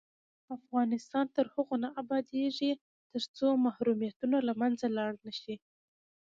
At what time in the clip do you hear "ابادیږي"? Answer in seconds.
2.01-2.71